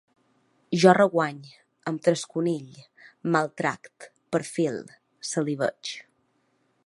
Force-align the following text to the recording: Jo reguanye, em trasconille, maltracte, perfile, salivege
Jo 0.83 0.93
reguanye, 0.97 1.51
em 1.91 1.99
trasconille, 2.07 2.87
maltracte, 3.37 4.11
perfile, 4.37 4.99
salivege 5.35 6.03